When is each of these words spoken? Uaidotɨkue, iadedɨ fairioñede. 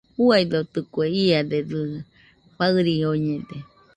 Uaidotɨkue, 0.25 1.05
iadedɨ 1.25 1.79
fairioñede. 2.55 3.57